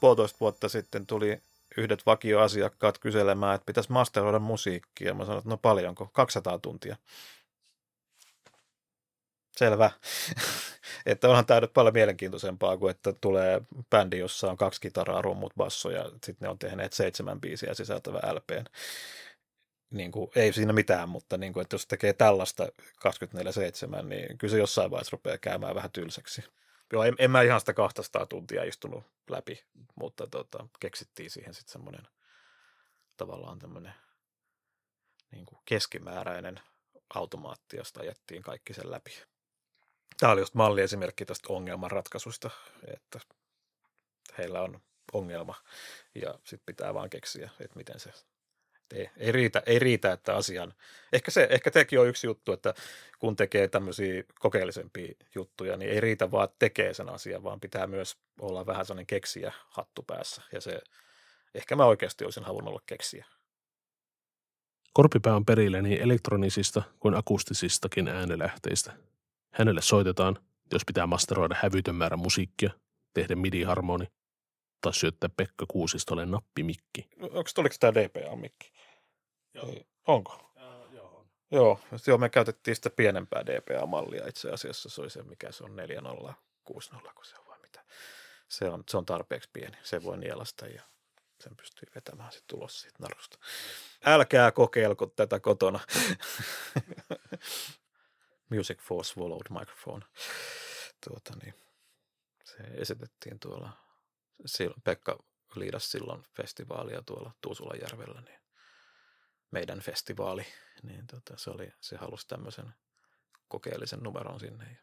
Puolitoista 0.00 0.36
vuotta 0.40 0.68
sitten 0.68 1.06
tuli 1.06 1.40
yhdet 1.76 2.06
vakioasiakkaat 2.06 2.98
kyselemään, 2.98 3.54
että 3.54 3.66
pitäisi 3.66 3.92
masteroida 3.92 4.38
musiikkia. 4.38 5.14
Mä 5.14 5.24
sanoin, 5.24 5.38
että 5.38 5.50
no 5.50 5.56
paljonko? 5.56 6.10
200 6.12 6.58
tuntia. 6.58 6.96
selvä. 9.56 9.90
että 11.06 11.28
onhan 11.28 11.46
tämä 11.46 11.60
nyt 11.60 11.72
paljon 11.72 11.94
mielenkiintoisempaa 11.94 12.76
kuin, 12.76 12.90
että 12.90 13.12
tulee 13.20 13.60
bändi, 13.90 14.18
jossa 14.18 14.50
on 14.50 14.56
kaksi 14.56 14.80
kitaraa, 14.80 15.22
rummut, 15.22 15.52
basso 15.56 15.90
ja 15.90 16.04
sitten 16.04 16.36
ne 16.40 16.48
on 16.48 16.58
tehneet 16.58 16.92
seitsemän 16.92 17.40
biisiä 17.40 17.74
sisältävä 17.74 18.20
LPn. 18.32 18.64
Niin 19.90 20.12
kuin, 20.12 20.30
ei 20.36 20.52
siinä 20.52 20.72
mitään, 20.72 21.08
mutta 21.08 21.36
niin 21.36 21.52
kuin, 21.52 21.62
että 21.62 21.74
jos 21.74 21.86
tekee 21.86 22.12
tällaista 22.12 22.68
24-7, 23.98 24.02
niin 24.02 24.38
kyllä 24.38 24.52
se 24.52 24.58
jossain 24.58 24.90
vaiheessa 24.90 25.14
rupeaa 25.14 25.38
käymään 25.38 25.74
vähän 25.74 25.90
tylsäksi. 25.90 26.44
Joo, 26.92 27.04
en, 27.04 27.14
en 27.18 27.30
mä 27.30 27.42
ihan 27.42 27.60
sitä 27.60 27.72
200 27.72 28.26
tuntia 28.26 28.64
istunut 28.64 29.04
läpi, 29.30 29.64
mutta 29.94 30.26
tota, 30.26 30.66
keksittiin 30.80 31.30
siihen 31.30 31.54
sitten 31.54 31.72
semmoinen 31.72 32.08
tavallaan 33.16 33.58
tämmöinen 33.58 33.94
niin 35.32 35.46
kuin 35.46 35.58
keskimääräinen 35.64 36.60
automaatti, 37.14 37.76
josta 37.76 38.00
ajettiin 38.00 38.42
kaikki 38.42 38.74
sen 38.74 38.90
läpi. 38.90 39.22
Tämä 40.20 40.32
oli 40.32 40.40
just 40.40 40.54
malliesimerkki 40.54 41.24
tästä 41.24 41.52
ongelmanratkaisusta, 41.52 42.50
että 42.94 43.20
heillä 44.38 44.62
on 44.62 44.80
ongelma 45.12 45.54
ja 46.14 46.34
sitten 46.34 46.66
pitää 46.66 46.94
vaan 46.94 47.10
keksiä, 47.10 47.50
että 47.60 47.76
miten 47.76 48.00
se 48.00 48.12
ei, 48.94 49.10
ei, 49.16 49.32
riitä, 49.32 49.62
ei 49.66 49.78
riitä, 49.78 50.12
että 50.12 50.36
asian, 50.36 50.74
ehkä, 51.12 51.30
se, 51.30 51.48
ehkä 51.50 51.70
tekin 51.70 52.00
on 52.00 52.08
yksi 52.08 52.26
juttu, 52.26 52.52
että 52.52 52.74
kun 53.18 53.36
tekee 53.36 53.68
tämmöisiä 53.68 54.24
kokeellisempia 54.38 55.14
juttuja, 55.34 55.76
niin 55.76 55.90
ei 55.90 56.00
riitä 56.00 56.30
vaan, 56.30 56.44
että 56.44 56.56
tekee 56.58 56.94
sen 56.94 57.08
asian, 57.08 57.42
vaan 57.42 57.60
pitää 57.60 57.86
myös 57.86 58.16
olla 58.40 58.66
vähän 58.66 58.86
sellainen 58.86 59.06
keksiä 59.06 59.52
hattu 59.68 60.02
päässä. 60.02 60.42
Ja 60.52 60.60
se, 60.60 60.80
ehkä 61.54 61.76
mä 61.76 61.84
oikeasti 61.84 62.24
olisin 62.24 62.44
halunnut 62.44 62.68
olla 62.68 62.82
keksiä. 62.86 63.24
Korpipää 64.92 65.36
on 65.36 65.44
perillä 65.44 65.82
niin 65.82 66.00
elektronisista 66.00 66.82
kuin 67.00 67.14
akustisistakin 67.14 68.08
äänelähteistä. 68.08 68.92
Hänelle 69.54 69.82
soitetaan, 69.82 70.38
jos 70.72 70.82
pitää 70.86 71.06
masteroida 71.06 71.56
hävytön 71.62 71.94
määrä 71.94 72.16
musiikkia, 72.16 72.70
tehdä 73.14 73.34
midi-harmoni 73.34 74.06
tai 74.80 74.94
syöttää 74.94 75.30
Pekka 75.36 75.66
Kuusistolle 75.68 76.26
nappimikki. 76.26 77.08
Onko 77.20 77.50
tuliko 77.54 77.74
tämä 77.80 77.94
DPA-mikki? 77.94 78.72
Joo. 79.54 79.74
Onko? 80.06 80.52
Uh, 80.56 80.94
joo. 80.94 81.26
Joo, 81.50 81.80
joo, 82.06 82.18
me 82.18 82.28
käytettiin 82.28 82.76
sitä 82.76 82.90
pienempää 82.90 83.46
DPA-mallia 83.46 84.28
itse 84.28 84.50
asiassa. 84.50 84.88
Se 84.88 85.00
oli 85.00 85.10
se, 85.10 85.22
mikä 85.22 85.52
se 85.52 85.64
on 85.64 85.76
4060, 85.76 87.12
kun 87.14 87.24
se 87.24 87.36
on 87.38 87.46
vai 87.46 87.58
mitä. 87.58 87.84
Se 88.48 88.68
on, 88.68 88.84
se 88.88 88.96
on 88.96 89.06
tarpeeksi 89.06 89.50
pieni. 89.52 89.76
Se 89.82 90.02
voi 90.02 90.18
nielasta 90.18 90.66
ja 90.66 90.82
sen 91.40 91.56
pystyy 91.56 91.88
vetämään 91.94 92.32
sitten 92.32 92.58
ulos 92.58 92.80
siitä 92.80 92.98
narusta. 93.00 93.38
Älkää 94.04 94.52
kokeilko 94.52 95.06
tätä 95.06 95.40
kotona. 95.40 95.80
Music 98.50 98.78
for 98.78 99.04
Swallowed 99.04 99.58
Microphone. 99.58 100.06
Tuota, 101.08 101.32
niin, 101.42 101.54
se 102.44 102.56
esitettiin 102.62 103.38
tuolla, 103.38 103.72
Pekka 104.84 105.18
liidas 105.54 105.90
silloin 105.90 106.22
festivaalia 106.36 107.02
tuolla 107.02 107.32
Tuusulajärvellä, 107.40 108.20
niin 108.20 108.40
meidän 109.50 109.80
festivaali, 109.80 110.46
niin 110.82 111.06
tota, 111.06 111.34
se, 111.36 111.50
oli, 111.50 111.72
se 111.80 111.96
halusi 111.96 112.28
tämmöisen 112.28 112.74
kokeellisen 113.48 114.00
numeron 114.00 114.40
sinne. 114.40 114.64
Ja 114.64 114.82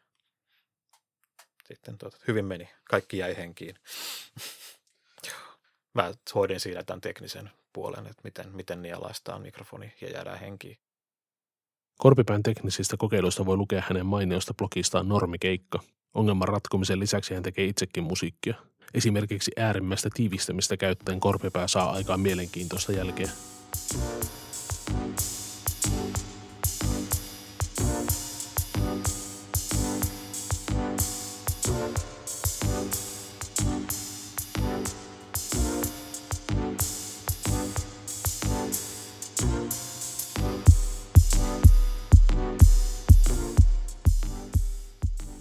sitten 1.66 1.98
tuota, 1.98 2.16
hyvin 2.28 2.44
meni, 2.44 2.68
kaikki 2.90 3.18
jäi 3.18 3.36
henkiin. 3.36 3.76
Mä 5.94 6.12
hoidin 6.34 6.60
siinä 6.60 6.82
tämän 6.82 7.00
teknisen 7.00 7.50
puolen, 7.72 8.06
että 8.06 8.20
miten, 8.24 8.56
miten 8.56 8.82
nielaistaan 8.82 9.42
mikrofoni 9.42 9.94
ja 10.00 10.10
jäädään 10.10 10.38
henkiin. 10.38 10.78
Korpipään 11.98 12.42
teknisistä 12.42 12.96
kokeiluista 12.96 13.46
voi 13.46 13.56
lukea 13.56 13.82
hänen 13.88 14.06
mainiosta 14.06 14.54
blogistaan 14.54 15.08
Normikeikka. 15.08 15.80
Ongelman 16.14 16.48
ratkomisen 16.48 17.00
lisäksi 17.00 17.34
hän 17.34 17.42
tekee 17.42 17.64
itsekin 17.64 18.04
musiikkia. 18.04 18.54
Esimerkiksi 18.94 19.52
äärimmäistä 19.56 20.08
tiivistämistä 20.14 20.76
käyttäen 20.76 21.20
Korpipää 21.20 21.68
saa 21.68 21.90
aikaan 21.90 22.20
mielenkiintoista 22.20 22.92
jälkeä. 22.92 23.30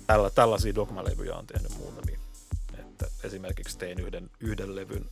Tällä, 0.08 0.30
tällaisia 0.30 0.76
dogmalevyjä 0.76 1.36
on 1.36 1.48
tehnyt 1.48 1.67
esimerkiksi 3.28 3.78
tein 3.78 4.00
yhden, 4.00 4.30
yhden 4.40 4.76
levyn, 4.76 5.10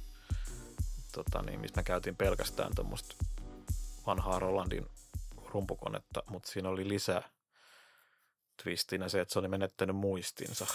tota 1.12 1.42
niin, 1.42 1.60
missä 1.60 1.76
mä 1.76 1.84
käytin 1.84 2.16
pelkästään 2.16 2.76
tuommoista 2.76 3.16
vanhaa 4.08 4.40
Rolandin 4.40 4.86
rumpukonetta, 5.46 6.24
mutta 6.30 6.52
siinä 6.52 6.70
oli 6.70 6.88
lisää 6.88 7.30
twistinä 8.64 9.10
se, 9.10 9.22
että 9.22 9.34
se 9.34 9.40
oli 9.40 9.48
menettänyt 9.48 9.96
muistinsa. 9.96 10.68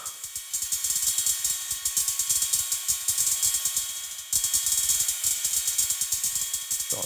No, 6.93 7.03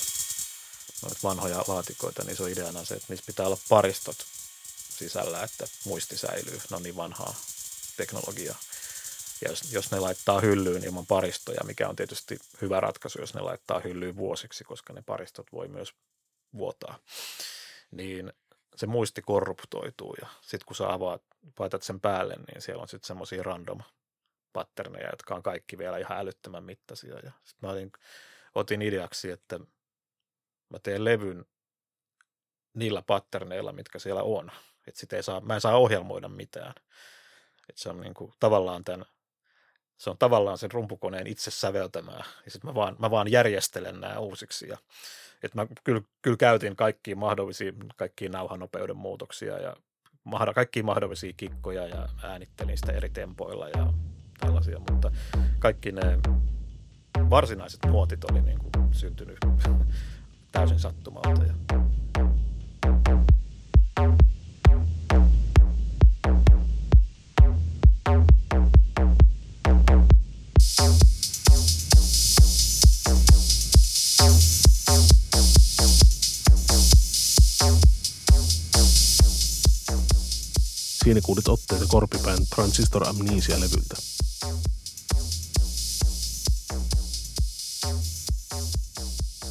noita 1.01 1.19
vanhoja 1.23 1.63
laatikoita, 1.67 2.23
niin 2.23 2.37
se 2.37 2.43
on 2.43 2.49
ideana 2.49 2.85
se, 2.85 2.93
että 2.93 3.05
niissä 3.09 3.25
pitää 3.25 3.45
olla 3.45 3.57
paristot 3.69 4.17
sisällä, 4.89 5.43
että 5.43 5.65
muisti 5.85 6.17
säilyy. 6.17 6.61
No 6.69 6.79
niin 6.79 6.95
vanhaa 6.95 7.35
teknologiaa. 7.97 8.59
Ja 9.45 9.51
jos, 9.51 9.73
jos 9.73 9.91
ne 9.91 9.99
laittaa 9.99 10.39
hyllyyn 10.39 10.84
ilman 10.84 11.05
paristoja, 11.05 11.63
mikä 11.63 11.89
on 11.89 11.95
tietysti 11.95 12.39
hyvä 12.62 12.79
ratkaisu, 12.79 13.19
jos 13.19 13.34
ne 13.34 13.41
laittaa 13.41 13.79
hyllyyn 13.79 14.15
vuosiksi, 14.15 14.63
koska 14.63 14.93
ne 14.93 15.01
paristot 15.05 15.51
voi 15.51 15.67
myös 15.67 15.93
vuotaa, 16.58 16.99
niin 17.91 18.34
se 18.75 18.88
muisti 18.88 19.21
korruptoituu 19.21 20.15
ja 20.21 20.27
sitten 20.41 20.65
kun 20.65 20.75
sä 20.75 20.93
avaat, 20.93 21.21
paitat 21.55 21.84
sen 21.84 21.99
päälle, 21.99 22.36
niin 22.36 22.62
siellä 22.62 22.81
on 22.81 22.88
sitten 22.88 23.08
semmoisia 23.08 23.43
random 23.43 23.79
patterneja, 24.53 25.10
jotka 25.10 25.36
on 25.36 25.43
kaikki 25.43 25.77
vielä 25.77 25.97
ihan 25.97 26.17
älyttömän 26.17 26.63
mittaisia. 26.63 27.19
Ja 27.23 27.31
sit 27.43 27.62
mä 27.62 27.69
otin, 27.69 27.91
otin 28.55 28.81
ideaksi, 28.81 29.31
että 29.31 29.60
mä 30.69 30.79
teen 30.84 31.05
levyn 31.05 31.45
niillä 32.73 33.01
patterneilla, 33.01 33.71
mitkä 33.71 33.99
siellä 33.99 34.23
on. 34.23 34.51
Että 34.88 34.99
sit 34.99 35.13
ei 35.13 35.23
saa, 35.23 35.41
mä 35.41 35.55
en 35.55 35.62
saa 35.62 35.77
ohjelmoida 35.77 36.29
mitään. 36.29 36.73
Että 37.69 37.81
se 37.81 37.89
on 37.89 38.01
niinku 38.01 38.34
tavallaan 38.39 38.84
tämän, 38.84 39.05
se 39.97 40.10
on 40.10 40.17
tavallaan 40.17 40.58
sen 40.58 40.71
rumpukoneen 40.71 41.27
itse 41.27 41.51
säveltämää. 41.51 42.23
Ja 42.45 42.51
sitten 42.51 42.69
mä 42.69 42.75
vaan, 42.75 42.95
mä 42.99 43.12
vaan 43.12 43.31
järjestelen 43.31 43.99
nämä 43.99 44.19
uusiksi. 44.19 44.67
Ja, 44.67 44.77
että 45.43 45.62
mä 45.62 45.67
kyllä, 45.84 46.01
kyllä 46.21 46.38
käytin 46.38 46.75
kaikkia 46.75 47.15
mahdollisia, 47.15 47.73
kaikkia 47.95 48.29
nauhanopeuden 48.29 48.97
muutoksia 48.97 49.60
ja 49.60 49.75
kaikkia 50.55 50.84
mahdollisia 50.84 51.34
kikkoja 51.38 51.88
ja 51.88 52.10
äänittelin 52.23 52.77
sitä 52.77 52.91
eri 52.91 53.10
tempoilla 53.10 53.69
ja 53.69 53.93
tällaisia, 54.39 54.79
mutta 54.79 55.12
kaikki 55.60 55.91
ne 55.91 56.19
varsinaiset 57.29 57.79
muotit 57.88 58.23
oli 58.31 58.41
niin 58.41 58.60
kuin 58.60 58.93
syntynyt 58.93 59.38
täysin 60.51 60.79
sattumalta. 60.79 61.43
Ja 61.43 61.53
Siinä 81.05 81.21
kuulit 81.25 81.47
otteita 81.47 81.85
Korpipään 81.87 82.37
Transistor 82.55 83.07
Amnesia-levyltä. 83.07 83.95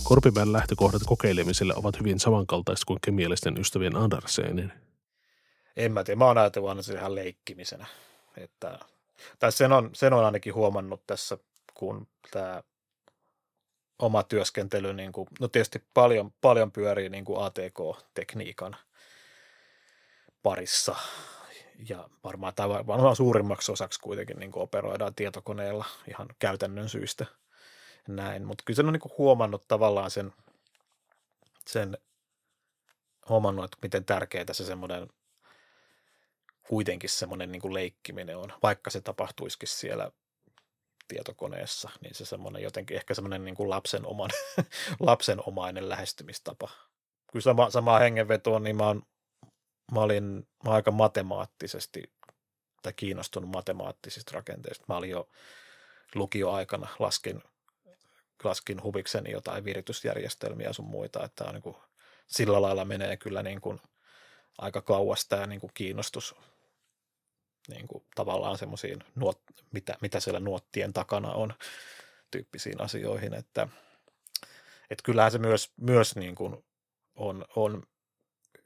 Korpipään 0.02 0.52
lähtökohdat 0.52 1.02
kokeilemiselle 1.06 1.74
ovat 1.76 1.98
hyvin 1.98 2.20
samankaltaiset 2.20 2.84
kuin 2.84 2.98
kemiallisten 3.04 3.58
ystävien 3.58 3.96
Andersenin. 3.96 4.72
En 5.76 5.92
mä 5.92 6.04
tiedä, 6.04 6.18
mä 6.18 6.24
oon 6.24 6.38
ajatellut 6.38 6.68
aina 6.68 6.82
sen 6.82 6.96
ihan 6.96 7.14
leikkimisenä. 7.14 7.86
Että, 8.36 8.78
tai 9.38 9.52
sen 9.52 9.72
on, 9.72 9.90
sen 9.92 10.12
on 10.12 10.24
ainakin 10.24 10.54
huomannut 10.54 11.06
tässä, 11.06 11.38
kun 11.74 12.06
tämä 12.30 12.62
oma 13.98 14.22
työskentely, 14.22 14.92
niin 14.92 15.12
kuin, 15.12 15.28
no 15.40 15.48
tietysti 15.48 15.84
paljon, 15.94 16.32
paljon 16.40 16.72
pyörii 16.72 17.08
niin 17.08 17.24
kuin 17.24 17.44
ATK-tekniikan 17.44 18.76
parissa 20.42 20.96
ja 21.88 22.08
varmaan, 22.24 22.54
tai 22.54 22.68
varmaan 22.68 23.16
suurimmaksi 23.16 23.72
osaksi 23.72 24.00
kuitenkin 24.00 24.38
niin 24.38 24.50
operoidaan 24.54 25.14
tietokoneella 25.14 25.84
ihan 26.08 26.28
käytännön 26.38 26.88
syistä 26.88 27.26
näin, 28.08 28.44
mutta 28.44 28.64
kyllä 28.66 28.76
sen 28.76 28.86
on 28.86 28.92
niin 28.92 29.12
huomannut 29.18 29.68
tavallaan 29.68 30.10
sen, 30.10 30.32
sen 31.66 31.98
huomannut, 33.28 33.64
että 33.64 33.78
miten 33.82 34.04
tärkeää 34.04 34.52
se 34.52 34.64
semmoinen 34.64 35.08
kuitenkin 36.68 37.10
semmoinen 37.10 37.52
niin 37.52 37.74
leikkiminen 37.74 38.36
on, 38.36 38.52
vaikka 38.62 38.90
se 38.90 39.00
tapahtuisikin 39.00 39.68
siellä 39.68 40.10
tietokoneessa, 41.08 41.90
niin 42.00 42.14
se 42.14 42.24
semmoinen 42.24 42.62
jotenkin 42.62 42.96
ehkä 42.96 43.14
semmoinen 43.14 43.44
niin 43.44 43.54
kuin 43.54 43.70
lapsen 43.70 44.06
oman, 44.06 44.30
lapsenomainen 45.00 45.88
lähestymistapa. 45.88 46.68
Kyllä 47.32 47.42
sama, 47.42 47.70
sama 47.70 47.98
hengenveto 47.98 48.54
on, 48.54 48.62
niin 48.62 48.76
mä, 48.76 48.88
on, 48.88 49.02
mä 49.92 50.00
olin 50.00 50.48
mä 50.64 50.70
aika 50.70 50.90
matemaattisesti 50.90 52.02
tai 52.82 52.92
kiinnostunut 52.92 53.50
matemaattisista 53.50 54.32
rakenteista. 54.34 54.84
Mä 54.88 54.96
olin 54.96 55.10
jo 55.10 55.28
lukioaikana, 56.14 56.88
laskin, 56.98 57.42
laskin 58.44 58.82
huvikseni 58.82 59.30
jotain 59.30 59.64
viritysjärjestelmiä 59.64 60.72
sun 60.72 60.84
muita, 60.84 61.24
että 61.24 61.44
on 61.44 61.54
niin 61.54 61.62
kuin, 61.62 61.76
sillä 62.26 62.62
lailla 62.62 62.84
menee 62.84 63.16
kyllä 63.16 63.42
niin 63.42 63.60
kuin 63.60 63.80
aika 64.58 64.82
kauas 64.82 65.28
tämä 65.28 65.46
niin 65.46 65.60
kuin 65.60 65.70
kiinnostus 65.74 66.34
niin 67.68 67.88
kuin 67.88 68.04
tavallaan 68.14 68.58
semmoisiin, 68.58 69.04
mitä, 69.72 69.96
mitä 70.00 70.20
siellä 70.20 70.40
nuottien 70.40 70.92
takana 70.92 71.32
on 71.32 71.54
tyyppisiin 72.30 72.80
asioihin, 72.80 73.34
että, 73.34 73.68
että 74.90 75.02
kyllähän 75.04 75.32
se 75.32 75.38
myös, 75.38 75.72
myös 75.76 76.16
niin 76.16 76.34
kuin 76.34 76.64
on, 77.14 77.44
on 77.56 77.82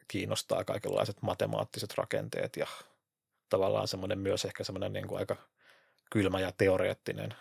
kiinnostaa 0.08 0.64
kaikenlaiset 0.64 1.22
matemaattiset 1.22 1.94
rakenteet 1.94 2.56
ja 2.56 2.66
tavallaan 3.48 3.88
semmoinen 3.88 4.18
myös 4.18 4.44
ehkä 4.44 4.64
semmoinen 4.64 4.92
niin 4.92 5.08
kuin 5.08 5.18
aika 5.18 5.36
kylmä 6.10 6.40
ja 6.40 6.52
teoreettinen 6.52 7.34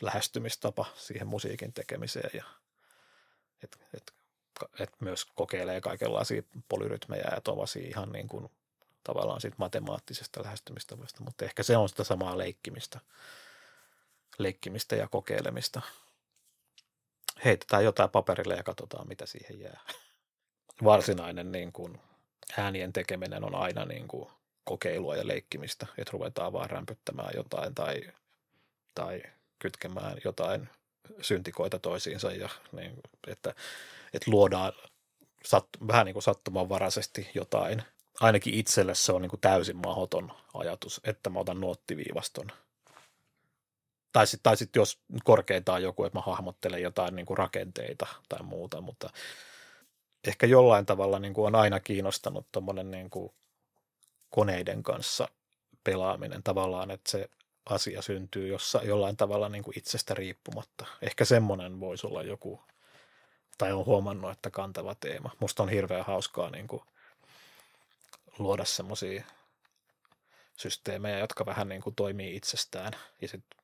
lähestymistapa 0.00 0.86
siihen 0.94 1.26
musiikin 1.26 1.72
tekemiseen 1.72 2.30
ja 2.34 2.44
et, 3.64 3.78
et, 3.94 4.14
et 4.78 5.00
myös 5.00 5.24
kokeilee 5.24 5.80
kaikenlaisia 5.80 6.42
polyrytmejä 6.68 7.28
ja 7.34 7.40
tuollaisia 7.40 7.88
ihan 7.88 8.12
niin 8.12 8.28
kuin 8.28 8.50
tavallaan 9.04 9.40
siitä 9.40 9.56
matemaattisesta 9.58 10.42
lähestymistavasta, 10.42 11.24
mutta 11.24 11.44
ehkä 11.44 11.62
se 11.62 11.76
on 11.76 11.88
sitä 11.88 12.04
samaa 12.04 12.38
leikkimistä, 12.38 13.00
leikkimistä 14.38 14.96
ja 14.96 15.08
kokeilemista. 15.08 15.82
Heitetään 17.44 17.84
jotain 17.84 18.10
paperille 18.10 18.54
ja 18.54 18.62
katsotaan, 18.62 19.08
mitä 19.08 19.26
siihen 19.26 19.60
jää. 19.60 19.80
Varsinainen 20.84 21.52
niin 21.52 21.72
kuin, 21.72 22.00
äänien 22.58 22.92
tekeminen 22.92 23.44
on 23.44 23.54
aina 23.54 23.84
niin 23.84 24.08
kuin, 24.08 24.28
kokeilua 24.64 25.16
ja 25.16 25.26
leikkimistä, 25.26 25.86
että 25.98 26.12
ruvetaan 26.12 26.52
vaan 26.52 26.70
rämpyttämään 26.70 27.30
jotain 27.36 27.74
tai, 27.74 28.02
tai 28.94 29.22
kytkemään 29.58 30.16
jotain 30.24 30.68
syntikoita 31.20 31.78
toisiinsa 31.78 32.32
ja 32.32 32.48
niin, 32.72 32.92
että, 33.26 33.54
että 34.14 34.30
luodaan 34.30 34.72
sat, 35.44 35.66
vähän 35.88 36.06
niin 36.06 36.12
kuin 36.12 36.22
sattumanvaraisesti 36.22 37.30
jotain 37.34 37.82
ainakin 38.20 38.54
itselle 38.54 38.94
se 38.94 39.12
on 39.12 39.22
niin 39.22 39.30
kuin 39.30 39.40
täysin 39.40 39.76
mahdoton 39.76 40.32
ajatus, 40.54 41.00
että 41.04 41.30
mä 41.30 41.38
otan 41.38 41.60
nuottiviivaston. 41.60 42.52
Tai 44.12 44.26
sitten 44.26 44.42
tai 44.42 44.56
sit 44.56 44.76
jos 44.76 44.98
korkeintaan 45.24 45.82
joku, 45.82 46.04
että 46.04 46.18
mä 46.18 46.22
hahmottelen 46.22 46.82
jotain 46.82 47.16
niin 47.16 47.26
kuin 47.26 47.38
rakenteita 47.38 48.06
tai 48.28 48.42
muuta, 48.42 48.80
mutta 48.80 49.10
ehkä 50.26 50.46
jollain 50.46 50.86
tavalla 50.86 51.18
niin 51.18 51.34
kuin 51.34 51.46
on 51.46 51.54
aina 51.54 51.80
kiinnostanut 51.80 52.46
tuommoinen 52.52 52.90
niin 52.90 53.10
kuin 53.10 53.32
koneiden 54.30 54.82
kanssa 54.82 55.28
pelaaminen 55.84 56.42
tavallaan, 56.42 56.90
että 56.90 57.10
se 57.10 57.30
asia 57.66 58.02
syntyy 58.02 58.48
jossa, 58.48 58.82
jollain 58.82 59.16
tavalla 59.16 59.48
niin 59.48 59.64
kuin 59.64 59.78
itsestä 59.78 60.14
riippumatta. 60.14 60.86
Ehkä 61.02 61.24
semmoinen 61.24 61.80
voisi 61.80 62.06
olla 62.06 62.22
joku, 62.22 62.60
tai 63.58 63.72
on 63.72 63.86
huomannut, 63.86 64.30
että 64.30 64.50
kantava 64.50 64.94
teema. 64.94 65.30
Musta 65.40 65.62
on 65.62 65.68
hirveän 65.68 66.04
hauskaa 66.04 66.50
niin 66.50 66.68
kuin– 66.68 66.82
luoda 68.40 68.64
semmoisia 68.64 69.24
systeemejä, 70.56 71.18
jotka 71.18 71.46
vähän 71.46 71.68
niin 71.68 71.82
kuin 71.82 71.94
toimii 71.94 72.36
itsestään 72.36 72.92
ja 73.20 73.28
sitten 73.28 73.60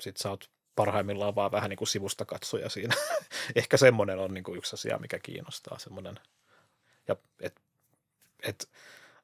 sit 0.00 0.16
sä 0.16 0.30
oot 0.30 0.50
parhaimmillaan 0.78 1.34
vaan 1.34 1.52
vähän 1.52 1.70
niin 1.70 1.78
kuin 1.78 1.88
sivusta 1.88 2.24
katsoja 2.24 2.68
siinä. 2.68 2.94
Ehkä 3.56 3.76
semmoinen 3.76 4.18
on 4.18 4.34
niin 4.34 4.44
kuin 4.44 4.58
yksi 4.58 4.76
asia, 4.76 4.98
mikä 4.98 5.18
kiinnostaa 5.18 5.78
semmoinen. 5.78 6.18
Ja 7.08 7.16
et, 7.40 7.60
et, 8.42 8.68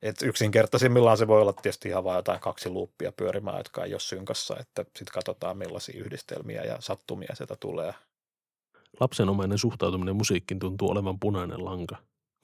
et 0.02 0.22
yksinkertaisimmillaan 0.22 1.16
se 1.16 1.26
voi 1.26 1.40
olla 1.40 1.52
tietysti 1.52 1.88
ihan 1.88 2.04
vain 2.04 2.16
jotain 2.16 2.40
kaksi 2.40 2.70
luuppia 2.70 3.12
pyörimään, 3.12 3.58
jotka 3.58 3.84
ei 3.84 3.94
ole 3.94 4.00
synkassa, 4.00 4.56
että 4.60 4.82
sitten 4.82 5.14
katsotaan 5.14 5.58
millaisia 5.58 6.00
yhdistelmiä 6.00 6.62
ja 6.62 6.76
sattumia 6.80 7.34
sieltä 7.34 7.56
tulee. 7.60 7.94
Lapsenomainen 9.00 9.58
suhtautuminen 9.58 10.16
musiikkiin 10.16 10.58
tuntuu 10.58 10.90
olevan 10.90 11.20
punainen 11.20 11.64
lanka. 11.64 11.96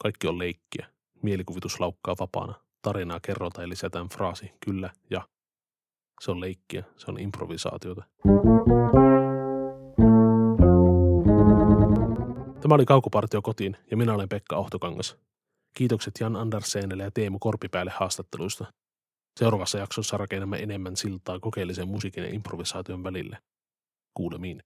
Kaikki 0.03 0.27
on 0.27 0.39
leikkiä. 0.39 0.87
Mielikuvitus 1.23 1.81
laukkaa 1.81 2.17
vapaana. 2.21 2.55
Tarinaa 2.83 3.21
kerrotaan 3.21 3.65
ja 3.65 3.69
lisätään 3.69 4.09
fraasi 4.09 4.53
kyllä 4.65 4.91
ja. 5.11 5.29
Se 6.21 6.31
on 6.31 6.41
leikkiä, 6.41 6.85
se 6.97 7.05
on 7.09 7.21
improvisaatiota. 7.21 8.05
Tämä 12.63 12.75
oli 12.75 12.87
Kaukopartio 12.87 13.43
kotiin 13.43 13.77
ja 13.91 13.97
minä 13.97 14.15
olen 14.15 14.29
Pekka 14.29 14.57
Ohtokangas. 14.57 15.17
Kiitokset 15.75 16.15
Jan 16.21 16.37
Andersenille 16.37 17.03
ja 17.03 17.11
Teemu 17.11 17.39
Korpipäälle 17.39 17.93
haastatteluista. 17.95 18.73
Seuraavassa 19.39 19.79
jaksossa 19.79 20.17
rakennamme 20.17 20.59
enemmän 20.59 20.97
siltaa 20.97 21.41
kokeellisen 21.41 21.89
musiikin 21.89 22.25
ja 22.25 22.31
improvisaation 22.35 23.05
välille. 23.05 23.39
Kuulemiin. 24.15 24.63